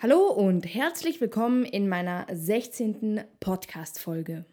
[0.00, 3.20] Hallo und herzlich willkommen in meiner 16.
[3.40, 4.44] Podcast-Folge.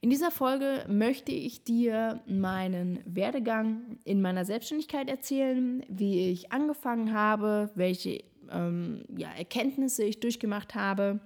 [0.00, 7.12] In dieser Folge möchte ich dir meinen Werdegang in meiner Selbstständigkeit erzählen, wie ich angefangen
[7.12, 8.22] habe, welche
[8.52, 11.18] ähm, ja, Erkenntnisse ich durchgemacht habe,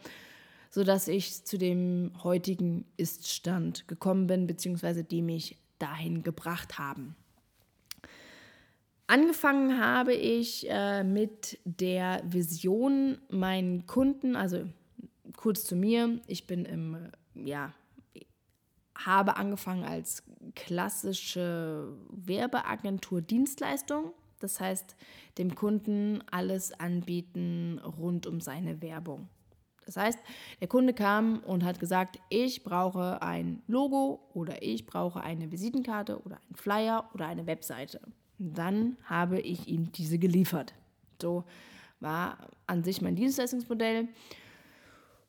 [0.71, 7.17] sodass ich zu dem heutigen Iststand gekommen bin, beziehungsweise die mich dahin gebracht haben.
[9.11, 14.63] Angefangen habe ich äh, mit der Vision, meinen Kunden, also
[15.37, 17.75] kurz zu mir, ich bin im, ja,
[18.95, 20.23] habe angefangen als
[20.55, 24.13] klassische Werbeagentur Dienstleistung.
[24.39, 24.95] Das heißt,
[25.39, 29.29] dem Kunden alles anbieten rund um seine Werbung.
[29.87, 30.21] Das heißt,
[30.61, 36.23] der Kunde kam und hat gesagt, ich brauche ein Logo oder ich brauche eine Visitenkarte
[36.23, 38.01] oder einen Flyer oder eine Webseite
[38.41, 40.75] dann habe ich ihm diese geliefert.
[41.21, 41.45] So
[42.01, 44.09] war an sich mein Dienstleistungsmodell.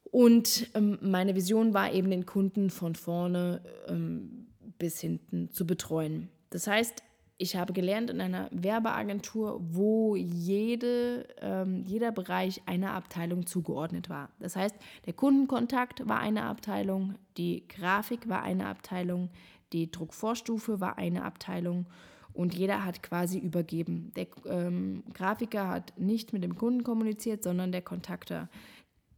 [0.05, 4.47] Und ähm, meine Vision war eben, den Kunden von vorne ähm,
[4.79, 6.29] bis hinten zu betreuen.
[6.49, 7.03] Das heißt,
[7.37, 14.29] ich habe gelernt in einer Werbeagentur, wo jede, ähm, jeder Bereich einer Abteilung zugeordnet war.
[14.39, 14.75] Das heißt,
[15.05, 19.29] der Kundenkontakt war eine Abteilung, die Grafik war eine Abteilung,
[19.73, 21.87] die Druckvorstufe war eine Abteilung
[22.33, 24.11] und jeder hat quasi übergeben.
[24.15, 28.49] Der ähm, Grafiker hat nicht mit dem Kunden kommuniziert, sondern der Kontakter.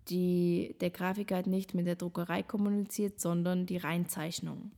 [0.09, 4.72] Die, der Grafiker hat nicht mit der Druckerei kommuniziert, sondern die Reinzeichnung.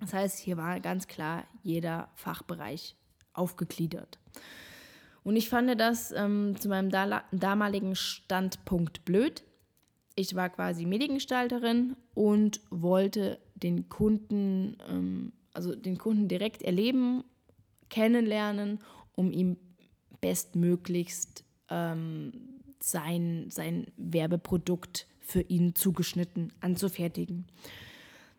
[0.00, 2.96] Das heißt, hier war ganz klar jeder Fachbereich
[3.32, 4.18] aufgegliedert.
[5.24, 6.90] Und ich fand das ähm, zu meinem
[7.32, 9.44] damaligen Standpunkt blöd.
[10.14, 17.24] Ich war quasi Mediengestalterin und wollte den Kunden, ähm, also den Kunden direkt erleben
[17.88, 18.80] kennenlernen,
[19.14, 19.56] um ihm
[20.20, 22.32] bestmöglichst ähm,
[22.80, 27.46] sein, sein Werbeprodukt für ihn zugeschnitten anzufertigen.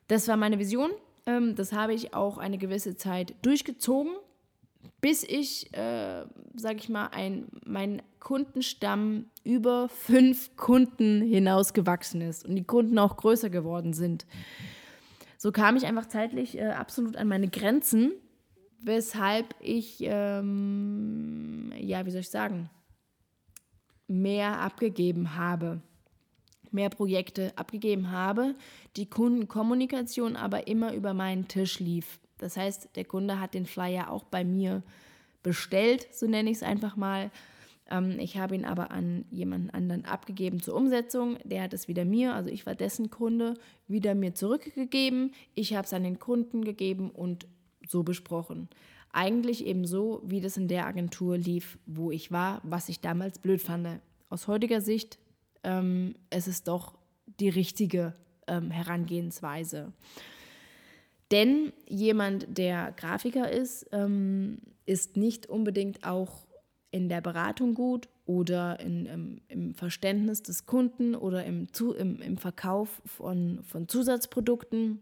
[0.08, 0.92] Das war meine Vision.
[1.26, 4.14] Ähm, das habe ich auch eine gewisse Zeit durchgezogen,
[5.02, 6.26] bis ich, äh,
[6.56, 13.18] sage ich mal, ein, mein Kundenstamm über fünf Kunden hinausgewachsen ist und die Kunden auch
[13.18, 14.26] größer geworden sind.
[15.38, 18.12] So kam ich einfach zeitlich äh, absolut an meine Grenzen
[18.82, 22.70] weshalb ich, ähm, ja, wie soll ich sagen,
[24.08, 25.82] mehr abgegeben habe,
[26.72, 28.56] mehr Projekte abgegeben habe,
[28.96, 32.20] die Kundenkommunikation aber immer über meinen Tisch lief.
[32.38, 34.82] Das heißt, der Kunde hat den Flyer auch bei mir
[35.44, 37.32] bestellt, so nenne ich es einfach mal.
[37.90, 41.38] Ähm, ich habe ihn aber an jemanden anderen abgegeben zur Umsetzung.
[41.44, 43.56] Der hat es wieder mir, also ich war dessen Kunde,
[43.88, 45.34] wieder mir zurückgegeben.
[45.56, 47.46] Ich habe es an den Kunden gegeben und
[47.90, 48.70] so besprochen.
[49.12, 53.40] Eigentlich eben so, wie das in der Agentur lief, wo ich war, was ich damals
[53.40, 54.00] blöd fand.
[54.30, 55.18] Aus heutiger Sicht
[55.64, 56.98] ähm, es ist doch
[57.40, 58.14] die richtige
[58.48, 59.94] ähm, Herangehensweise.
[61.32, 66.48] Denn jemand, der Grafiker ist, ähm, ist nicht unbedingt auch
[66.92, 72.20] in der Beratung gut oder in, im, im, Verständnis des Kunden oder im, zu, im,
[72.22, 75.00] im Verkauf von, von Zusatzprodukten.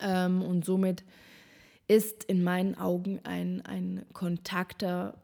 [0.00, 1.04] Ähm, und somit
[1.86, 5.20] ist in meinen Augen ein, ein Kontakter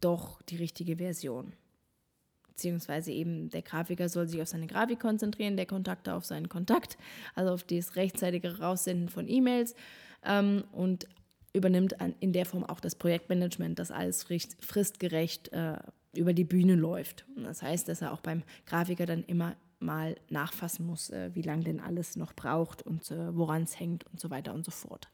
[0.00, 1.52] doch die richtige Version.
[2.48, 6.96] Beziehungsweise eben der Grafiker soll sich auf seine Grafik konzentrieren, der Kontakter auf seinen Kontakt,
[7.34, 9.74] also auf das rechtzeitige Raussenden von E-Mails
[10.24, 11.08] ähm, und
[11.52, 15.78] übernimmt an, in der Form auch das Projektmanagement, das alles fristgerecht äh,
[16.14, 17.24] über die Bühne läuft.
[17.36, 21.42] Und das heißt, dass er auch beim Grafiker dann immer mal nachfassen muss, äh, wie
[21.42, 24.70] lange denn alles noch braucht und äh, woran es hängt und so weiter und so
[24.70, 25.08] fort.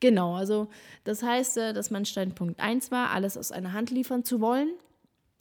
[0.00, 0.68] Genau, also
[1.04, 4.70] das heißt, äh, dass mein Standpunkt 1 war, alles aus einer Hand liefern zu wollen.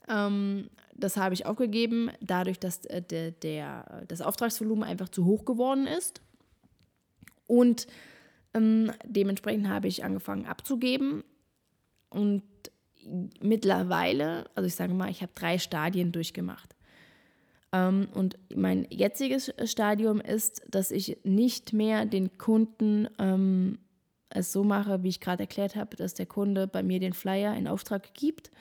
[0.07, 5.45] Ähm, das habe ich aufgegeben, dadurch, dass äh, der, der, das Auftragsvolumen einfach zu hoch
[5.45, 6.21] geworden ist.
[7.47, 7.87] Und
[8.53, 11.23] ähm, dementsprechend habe ich angefangen abzugeben.
[12.09, 12.43] Und
[13.41, 16.75] mittlerweile, also ich sage mal, ich habe drei Stadien durchgemacht.
[17.71, 23.77] Ähm, und mein jetziges Stadium ist, dass ich nicht mehr den Kunden ähm,
[24.29, 27.55] es so mache, wie ich gerade erklärt habe, dass der Kunde bei mir den Flyer
[27.55, 28.51] in Auftrag gibt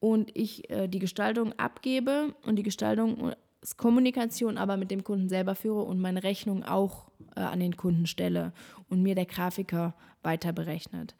[0.00, 3.32] und ich äh, die Gestaltung abgebe und die Gestaltung
[3.76, 8.06] Kommunikation aber mit dem Kunden selber führe und meine Rechnung auch äh, an den Kunden
[8.06, 8.52] stelle
[8.88, 11.14] und mir der Grafiker weiter berechnet.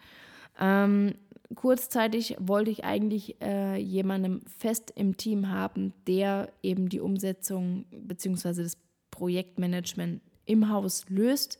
[0.60, 1.14] Ähm,
[1.54, 8.62] kurzzeitig wollte ich eigentlich äh, jemanden fest im Team haben, der eben die Umsetzung bzw.
[8.62, 8.78] das
[9.10, 11.58] Projektmanagement im Haus löst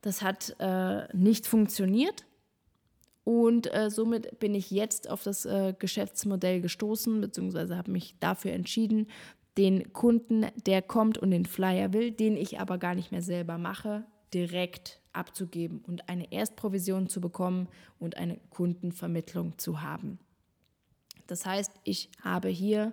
[0.00, 2.24] das hat äh, nicht funktioniert.
[3.24, 8.52] Und äh, somit bin ich jetzt auf das äh, Geschäftsmodell gestoßen, beziehungsweise habe mich dafür
[8.52, 9.06] entschieden,
[9.58, 13.58] den Kunden, der kommt und den Flyer will, den ich aber gar nicht mehr selber
[13.58, 17.68] mache, direkt abzugeben und eine Erstprovision zu bekommen
[17.98, 20.18] und eine Kundenvermittlung zu haben.
[21.26, 22.92] Das heißt, ich habe hier,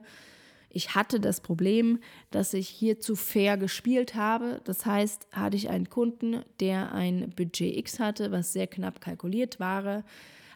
[0.76, 2.00] ich hatte das Problem,
[2.32, 4.60] dass ich hier zu fair gespielt habe.
[4.66, 9.62] Das heißt, hatte ich einen Kunden, der ein Budget X hatte, was sehr knapp kalkuliert
[9.62, 10.04] war,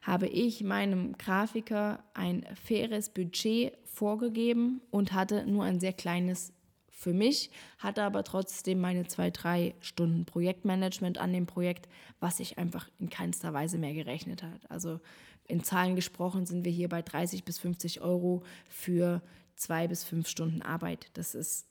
[0.01, 6.51] habe ich meinem Grafiker ein faires Budget vorgegeben und hatte nur ein sehr kleines
[6.89, 11.87] für mich, hatte aber trotzdem meine zwei, drei Stunden Projektmanagement an dem Projekt,
[12.19, 14.69] was sich einfach in keinster Weise mehr gerechnet hat.
[14.69, 14.99] Also
[15.47, 19.21] in Zahlen gesprochen sind wir hier bei 30 bis 50 Euro für
[19.59, 21.07] zwei bis fünf Stunden Arbeit.
[21.13, 21.67] Das ist,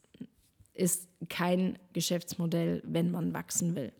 [0.74, 3.92] ist kein Geschäftsmodell, wenn man wachsen will.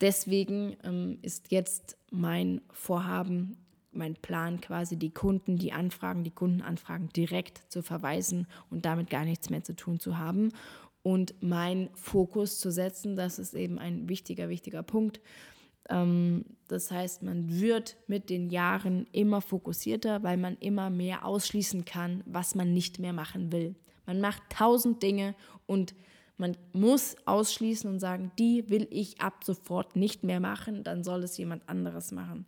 [0.00, 3.58] Deswegen ähm, ist jetzt mein Vorhaben,
[3.92, 9.24] mein Plan quasi, die Kunden, die Anfragen, die Kundenanfragen direkt zu verweisen und damit gar
[9.24, 10.52] nichts mehr zu tun zu haben
[11.02, 13.14] und meinen Fokus zu setzen.
[13.14, 15.20] Das ist eben ein wichtiger, wichtiger Punkt.
[15.90, 21.84] Ähm, das heißt, man wird mit den Jahren immer fokussierter, weil man immer mehr ausschließen
[21.84, 23.74] kann, was man nicht mehr machen will.
[24.06, 25.34] Man macht tausend Dinge
[25.66, 25.94] und
[26.36, 31.22] man muss ausschließen und sagen, die will ich ab sofort nicht mehr machen, dann soll
[31.22, 32.46] es jemand anderes machen.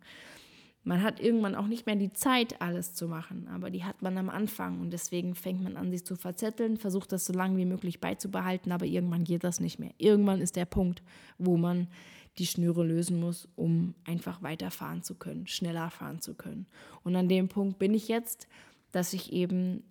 [0.83, 4.17] Man hat irgendwann auch nicht mehr die Zeit, alles zu machen, aber die hat man
[4.17, 7.65] am Anfang und deswegen fängt man an, sich zu verzetteln, versucht das so lange wie
[7.65, 9.91] möglich beizubehalten, aber irgendwann geht das nicht mehr.
[9.97, 11.03] Irgendwann ist der Punkt,
[11.37, 11.87] wo man
[12.37, 16.67] die Schnüre lösen muss, um einfach weiterfahren zu können, schneller fahren zu können.
[17.03, 18.47] Und an dem Punkt bin ich jetzt,
[18.91, 19.83] dass ich eben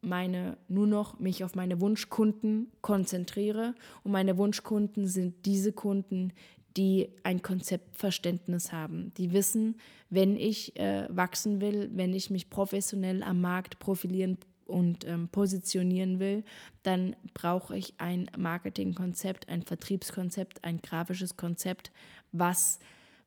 [0.00, 3.74] meine nur noch mich auf meine Wunschkunden konzentriere
[4.04, 6.32] und meine Wunschkunden sind diese Kunden,
[6.76, 9.76] die ein Konzeptverständnis haben, die wissen,
[10.10, 16.18] wenn ich äh, wachsen will, wenn ich mich professionell am Markt profilieren und ähm, positionieren
[16.18, 16.44] will,
[16.82, 21.92] dann brauche ich ein Marketingkonzept, ein Vertriebskonzept, ein grafisches Konzept,
[22.32, 22.78] was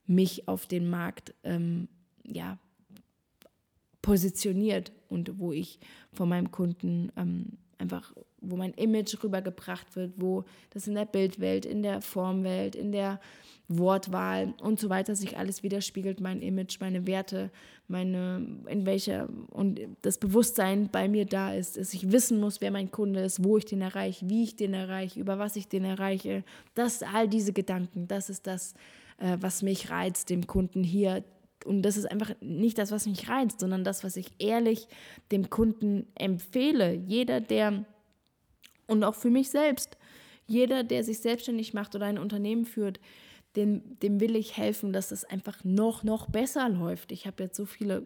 [0.05, 1.87] mich auf den Markt ähm,
[2.23, 2.57] ja,
[4.01, 5.79] positioniert und wo ich
[6.13, 11.65] von meinem Kunden ähm, einfach, wo mein Image rübergebracht wird, wo das in der Bildwelt,
[11.65, 13.19] in der Formwelt, in der
[13.67, 17.51] Wortwahl und so weiter sich alles widerspiegelt, mein Image, meine Werte,
[17.87, 22.71] meine, in welcher und das Bewusstsein bei mir da ist, dass ich wissen muss, wer
[22.71, 25.85] mein Kunde ist, wo ich den erreiche, wie ich den erreiche, über was ich den
[25.85, 26.43] erreiche.
[26.73, 28.73] Das, all diese Gedanken, das ist das,
[29.19, 31.23] äh, was mich reizt, dem Kunden hier
[31.65, 34.87] und das ist einfach nicht das, was mich reizt, sondern das, was ich ehrlich
[35.31, 36.93] dem Kunden empfehle.
[36.93, 37.85] Jeder, der,
[38.89, 39.97] und auch für mich selbst,
[40.47, 42.99] jeder, der sich selbstständig macht oder ein Unternehmen führt,
[43.55, 47.11] dem, dem will ich helfen, dass es einfach noch, noch besser läuft.
[47.11, 48.05] Ich habe jetzt so viele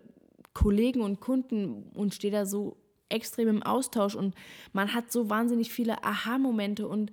[0.53, 2.77] Kollegen und Kunden und stehe da so
[3.09, 4.35] extrem im Austausch und
[4.71, 7.11] man hat so wahnsinnig viele Aha-Momente und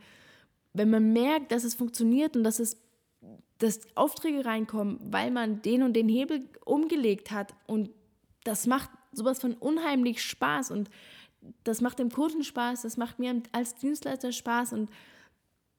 [0.73, 2.77] wenn man merkt, dass es funktioniert und dass es
[3.61, 7.55] dass Aufträge reinkommen, weil man den und den Hebel umgelegt hat.
[7.67, 7.91] Und
[8.43, 10.71] das macht sowas von unheimlich Spaß.
[10.71, 10.89] Und
[11.65, 14.73] das macht dem Kunden Spaß, das macht mir als Dienstleister Spaß.
[14.73, 14.91] Und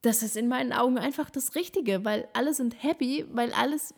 [0.02, 3.94] das ist in meinen Augen einfach das Richtige, weil alle sind happy, weil alles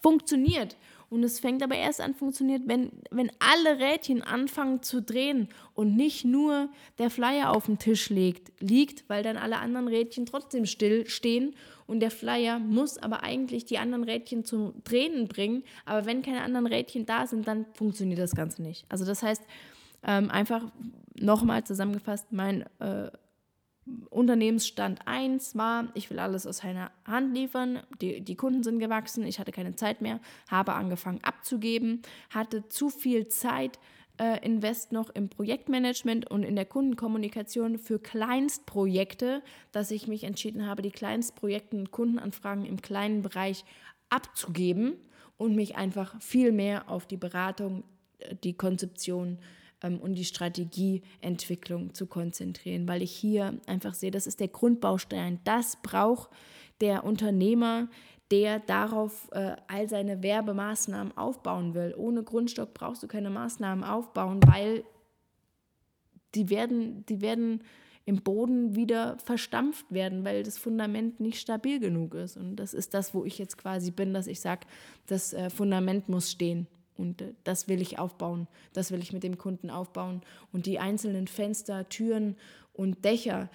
[0.00, 0.76] funktioniert.
[1.10, 5.96] Und es fängt aber erst an funktioniert, wenn, wenn alle Rädchen anfangen zu drehen und
[5.96, 6.68] nicht nur
[6.98, 11.54] der Flyer auf dem Tisch liegt, liegt, weil dann alle anderen Rädchen trotzdem still stehen
[11.86, 15.64] und der Flyer muss aber eigentlich die anderen Rädchen zum Drehen bringen.
[15.86, 18.84] Aber wenn keine anderen Rädchen da sind, dann funktioniert das Ganze nicht.
[18.90, 19.42] Also das heißt,
[20.02, 20.64] ähm, einfach
[21.14, 23.10] nochmal zusammengefasst, mein äh,
[24.10, 29.24] Unternehmensstand 1 war, ich will alles aus einer Hand liefern, die, die Kunden sind gewachsen,
[29.26, 33.78] ich hatte keine Zeit mehr, habe angefangen abzugeben, hatte zu viel Zeit,
[34.18, 40.66] äh, invest noch im Projektmanagement und in der Kundenkommunikation für Kleinstprojekte, dass ich mich entschieden
[40.66, 43.64] habe, die Kleinstprojekte und Kundenanfragen im kleinen Bereich
[44.10, 44.96] abzugeben
[45.36, 47.84] und mich einfach viel mehr auf die Beratung,
[48.18, 49.38] äh, die Konzeption,
[49.82, 55.40] ähm, und die Strategieentwicklung zu konzentrieren, weil ich hier einfach sehe, das ist der Grundbaustein.
[55.44, 56.30] Das braucht
[56.80, 57.88] der Unternehmer,
[58.30, 61.94] der darauf äh, all seine Werbemaßnahmen aufbauen will.
[61.96, 64.84] Ohne Grundstock brauchst du keine Maßnahmen aufbauen, weil
[66.34, 67.62] die werden, die werden
[68.04, 72.36] im Boden wieder verstampft werden, weil das Fundament nicht stabil genug ist.
[72.36, 74.66] Und das ist das, wo ich jetzt quasi bin, dass ich sage,
[75.06, 76.66] das äh, Fundament muss stehen.
[76.98, 80.20] Und äh, das will ich aufbauen, das will ich mit dem Kunden aufbauen.
[80.52, 82.36] Und die einzelnen Fenster, Türen
[82.74, 83.48] und Dächer,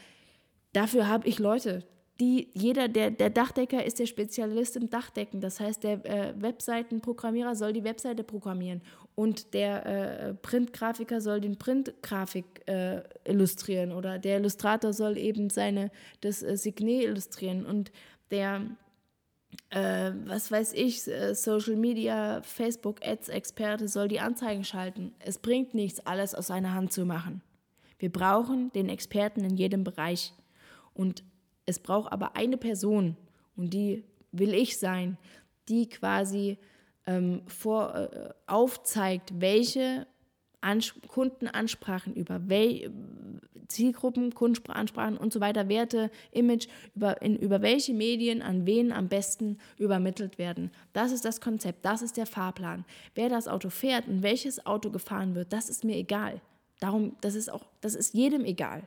[0.72, 1.84] dafür habe ich Leute.
[2.20, 5.42] die, jeder, der, der Dachdecker ist der Spezialist im Dachdecken.
[5.42, 8.82] Das heißt, der äh, Webseitenprogrammierer soll die Webseite programmieren
[9.16, 15.92] und der äh, Printgrafiker soll den Printgrafik äh, illustrieren oder der Illustrator soll eben seine,
[16.22, 17.92] das äh, Signet illustrieren und
[18.32, 18.62] der,
[19.69, 25.13] äh, was weiß ich, äh, Social Media, Facebook Ads Experte soll die Anzeigen schalten.
[25.19, 27.41] Es bringt nichts, alles aus einer Hand zu machen.
[28.00, 30.33] Wir brauchen den Experten in jedem Bereich.
[30.93, 31.24] Und
[31.65, 33.17] es braucht aber eine Person,
[33.55, 35.17] und die will ich sein,
[35.69, 36.57] die quasi
[37.05, 40.07] ähm, vor, äh, aufzeigt, welche
[40.63, 42.91] Ans Kundenansprachen über wel
[43.67, 49.08] Zielgruppen, Kundenansprachen und so weiter, Werte, Image, über, in, über welche Medien an wen am
[49.08, 50.72] besten übermittelt werden.
[50.93, 52.86] Das ist das Konzept, das ist der Fahrplan.
[53.15, 56.39] Wer das Auto fährt und welches Auto gefahren wird, das ist mir egal.
[56.79, 58.84] Darum, das ist auch, das ist jedem egal.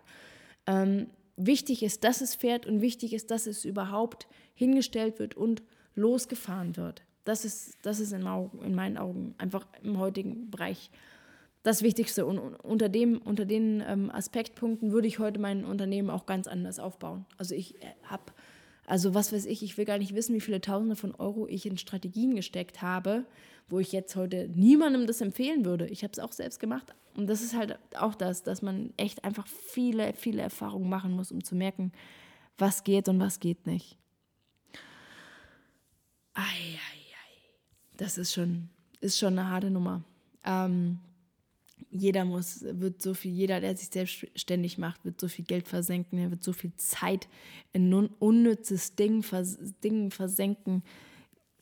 [0.67, 5.63] Ähm, wichtig ist, dass es fährt und wichtig ist, dass es überhaupt hingestellt wird und
[5.95, 7.03] losgefahren wird.
[7.25, 8.27] Das ist, das ist in,
[8.63, 10.91] in meinen Augen einfach im heutigen Bereich
[11.67, 12.25] das Wichtigste.
[12.27, 16.79] Und unter, dem, unter den ähm, Aspektpunkten würde ich heute mein Unternehmen auch ganz anders
[16.79, 17.27] aufbauen.
[17.39, 18.23] Also ich äh, habe,
[18.87, 21.67] also was weiß ich, ich will gar nicht wissen, wie viele Tausende von Euro ich
[21.67, 23.25] in Strategien gesteckt habe,
[23.69, 25.89] wo ich jetzt heute niemandem das empfehlen würde.
[25.89, 26.95] Ich habe es auch selbst gemacht.
[27.17, 31.33] Und das ist halt auch das, dass man echt einfach viele, viele Erfahrungen machen muss,
[31.33, 31.91] um zu merken,
[32.59, 33.99] was geht und was geht nicht.
[36.35, 37.35] Ei, ei, ei.
[37.97, 38.69] Das ist schon,
[39.01, 40.05] ist schon eine harte Nummer.
[40.45, 41.01] Ähm,
[41.91, 46.19] jeder muss, wird so viel, jeder, der sich selbstständig macht, wird so viel Geld versenken,
[46.19, 47.29] er wird so viel Zeit
[47.73, 50.83] in unnützes Ding, vers Ding versenken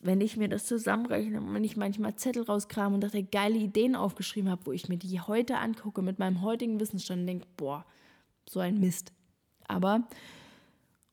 [0.05, 3.97] wenn ich mir das zusammenrechne und wenn ich manchmal Zettel rauskram und dachte, geile Ideen
[3.97, 7.87] aufgeschrieben habe, wo ich mir die heute angucke mit meinem heutigen Wissensstand denke, boah,
[8.47, 9.15] so ein Mist.
[9.67, 10.07] Aber,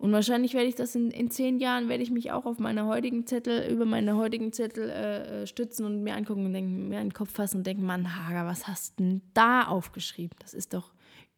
[0.01, 2.87] und wahrscheinlich werde ich das in, in zehn Jahren, werde ich mich auch auf meine
[2.87, 6.99] heutigen Zettel, über meine heutigen Zettel äh, äh stützen und mir angucken und denken, mir
[6.99, 10.35] in den Kopf fassen und denken, Mann, Hager, was hast denn da aufgeschrieben?
[10.39, 10.91] Das ist doch,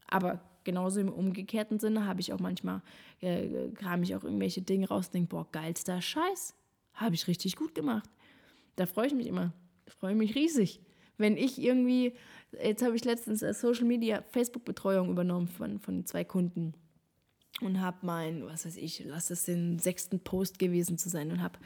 [0.08, 2.82] aber genauso im umgekehrten Sinne habe ich auch manchmal,
[3.20, 6.56] äh, kam ich auch irgendwelche Dinge raus und denke, boah, geilster Scheiß
[6.94, 8.10] habe ich richtig gut gemacht.
[8.78, 9.52] Da freue ich mich immer.
[9.88, 10.80] Freue ich mich riesig.
[11.18, 12.14] Wenn ich irgendwie,
[12.64, 16.74] jetzt habe ich letztens Social Media Facebook-Betreuung übernommen von, von zwei Kunden
[17.62, 21.42] und habe mein, was weiß ich, lass es den sechsten Post gewesen zu sein und
[21.42, 21.60] habe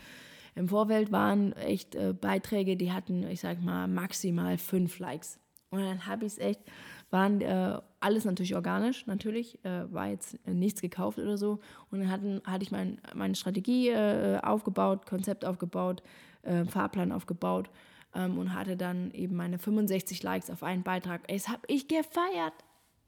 [0.55, 5.39] im Vorfeld waren echt äh, Beiträge, die hatten, ich sag mal, maximal fünf Likes.
[5.69, 6.61] Und dann habe ich es echt,
[7.11, 11.59] waren äh, alles natürlich organisch, natürlich, äh, war jetzt nichts gekauft oder so.
[11.91, 16.01] Und dann hatten, hatte ich mein, meine Strategie äh, aufgebaut, Konzept aufgebaut,
[16.41, 17.69] äh, Fahrplan aufgebaut
[18.15, 21.21] ähm, und hatte dann eben meine 65 Likes auf einen Beitrag.
[21.27, 22.53] Es habe ich gefeiert.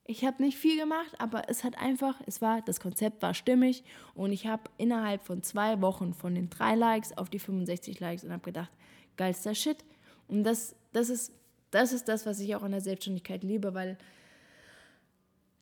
[0.09, 3.83] Ich habe nicht viel gemacht, aber es hat einfach, es war, das Konzept war stimmig
[4.15, 8.23] und ich habe innerhalb von zwei Wochen von den drei Likes auf die 65 Likes
[8.23, 8.71] und habe gedacht,
[9.17, 9.85] geilster Shit.
[10.27, 11.31] Und das, das ist
[11.71, 13.97] das ist das, was ich auch an der Selbstständigkeit liebe, weil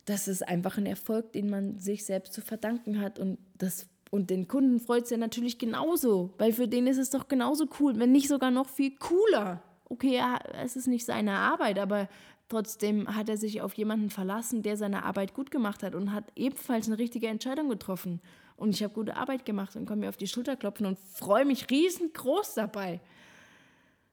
[0.06, 3.20] das ist einfach ein Erfolg, den man sich selbst zu verdanken hat.
[3.20, 7.10] Und, das, und den Kunden freut es ja natürlich genauso, weil für den ist es
[7.10, 9.62] doch genauso cool, wenn nicht sogar noch viel cooler.
[9.90, 12.08] Okay, ja, es ist nicht seine Arbeit, aber
[12.50, 16.26] trotzdem hat er sich auf jemanden verlassen, der seine Arbeit gut gemacht hat und hat
[16.36, 18.22] ebenfalls eine richtige Entscheidung getroffen.
[18.56, 21.46] Und ich habe gute Arbeit gemacht und kann mir auf die Schulter klopfen und freue
[21.46, 23.02] mich riesengroß dabei.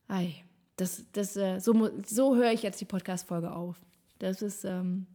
[0.09, 0.45] Ei
[0.77, 3.77] das, das, äh, so, so höre ich jetzt die Podcast-Folge auf.
[4.19, 5.07] Das ist, ähm,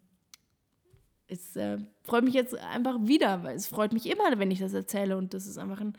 [1.28, 4.74] es äh, freut mich jetzt einfach wieder, weil es freut mich immer, wenn ich das
[4.74, 5.94] erzähle und das ist einfach ein,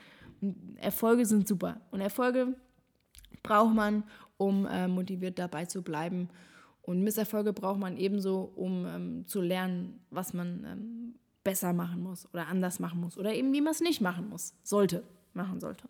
[0.77, 2.55] Erfolge sind super und Erfolge
[3.43, 4.05] braucht man,
[4.39, 6.31] um äh, motiviert dabei zu bleiben
[6.83, 12.29] und Misserfolge braucht man ebenso, um ähm, zu lernen, was man ähm, besser machen muss
[12.33, 15.03] oder anders machen muss oder eben wie man es nicht machen muss, sollte,
[15.35, 15.85] machen sollte.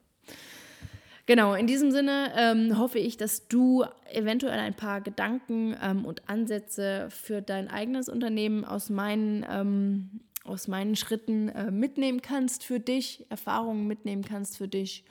[1.27, 6.29] Genau, in diesem Sinne ähm, hoffe ich, dass du eventuell ein paar Gedanken ähm, und
[6.29, 12.81] Ansätze für dein eigenes Unternehmen aus meinen, ähm, aus meinen Schritten äh, mitnehmen kannst für
[12.81, 15.05] dich, Erfahrungen mitnehmen kannst für dich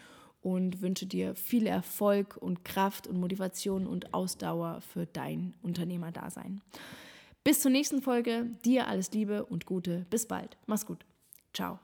[0.53, 6.61] und wünsche dir viel Erfolg und Kraft und Motivation und Ausdauer für dein Unternehmerdasein.
[7.43, 8.47] Bis zur nächsten Folge.
[8.65, 10.05] Dir alles Liebe und Gute.
[10.09, 10.57] Bis bald.
[10.67, 11.05] Mach's gut.
[11.53, 11.79] Ciao.